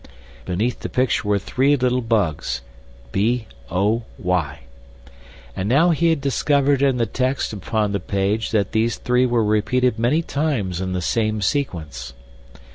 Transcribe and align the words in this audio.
Beneath 0.45 0.79
the 0.79 0.89
picture 0.89 1.27
were 1.27 1.37
three 1.37 1.75
little 1.75 2.01
bugs— 2.01 2.63
BOY. 3.11 3.45
And 5.55 5.69
now 5.69 5.91
he 5.91 6.09
had 6.09 6.19
discovered 6.21 6.81
in 6.81 6.97
the 6.97 7.05
text 7.05 7.53
upon 7.53 7.91
the 7.91 7.99
page 7.99 8.49
that 8.49 8.71
these 8.71 8.97
three 8.97 9.27
were 9.27 9.43
repeated 9.45 9.99
many 9.99 10.23
times 10.23 10.81
in 10.81 10.93
the 10.93 11.01
same 11.03 11.39
sequence. 11.39 12.13